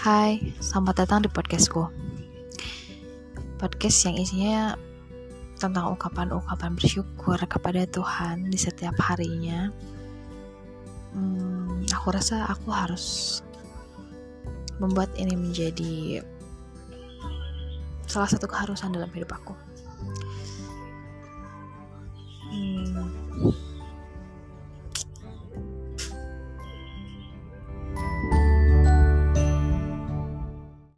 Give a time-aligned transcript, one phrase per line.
[0.00, 1.84] Hai, selamat datang di podcastku.
[3.60, 4.72] Podcast yang isinya
[5.60, 9.68] tentang ungkapan-ungkapan bersyukur kepada Tuhan di setiap harinya.
[11.12, 13.44] Hmm, aku rasa aku harus
[14.80, 16.24] membuat ini menjadi
[18.08, 19.52] salah satu keharusan dalam hidup aku.
[22.48, 23.04] Hmm,